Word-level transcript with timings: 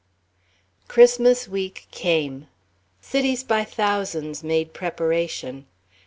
IX 0.79 0.87
Christmas 0.87 1.47
Week 1.47 1.85
came. 1.91 2.47
Cities 3.01 3.43
by 3.43 3.63
thousands 3.63 4.43
made 4.43 4.73
preparation. 4.73 5.67